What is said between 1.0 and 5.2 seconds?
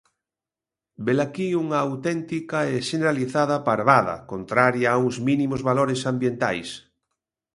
Velaquí unha auténtica e xeneralizada parvada, contraria a uns